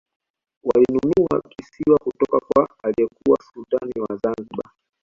[0.63, 4.71] walinunua kisiwa kutoka kwa aliyekuwa sultani wa zanzibar